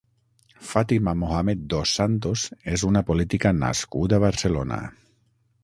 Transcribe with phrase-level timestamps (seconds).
[0.69, 4.85] Fátima Mohamed Dos Santos és una política nascuda a Barcelona.